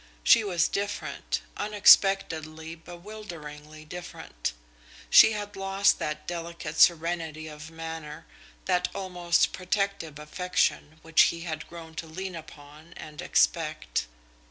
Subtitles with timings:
[0.23, 4.51] She was different unexpectedly, bewilderingly different.
[5.11, 8.25] She had lost that delicate serenity of manner,
[8.65, 14.07] that almost protective affection which he had grown to lean upon and expect.